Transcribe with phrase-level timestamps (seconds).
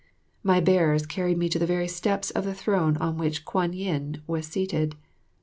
[0.41, 4.23] My bearers carried me to the very steps of the throne on which Kwan yin
[4.25, 4.95] was seated.